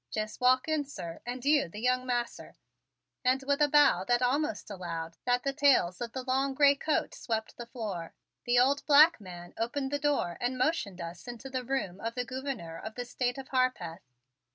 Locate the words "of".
6.01-6.11, 12.01-12.15, 12.79-12.95, 13.37-13.49